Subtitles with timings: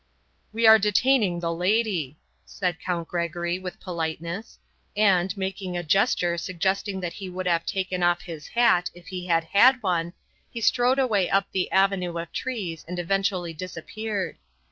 [0.51, 4.57] "We are detaining the lady," said Count Gregory, with politeness;
[4.97, 9.27] and, making a gesture suggesting that he would have taken off his hat if he
[9.27, 10.13] had had one,
[10.49, 14.37] he strode away up the avenue of trees and eventually disappeared.